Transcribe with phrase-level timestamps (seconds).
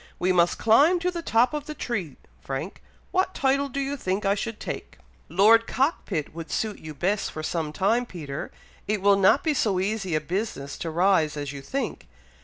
[0.17, 2.81] "We must climb to the top of the tree, Frank!
[3.11, 4.97] What title do you think I should take?"
[5.29, 8.51] "Lord Cockpit would suit you best for some time, Peter!
[8.87, 12.07] It will not be so easy a business to rise as you think.